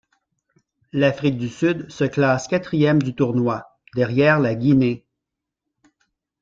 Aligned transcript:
L'Afrique 0.93 1.37
du 1.37 1.47
Sud 1.47 1.87
se 1.91 2.05
classe 2.05 2.47
quatrième 2.47 3.03
du 3.03 3.13
tournoi, 3.13 3.67
derrière 3.93 4.39
la 4.39 4.55
Guinée. 4.55 5.05